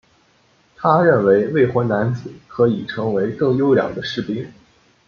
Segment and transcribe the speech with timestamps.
[0.75, 4.51] 他认为未婚男子可以成为更优良的士兵。